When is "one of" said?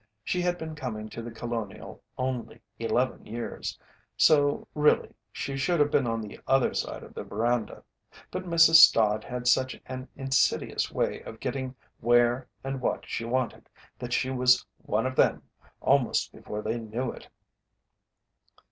14.79-15.15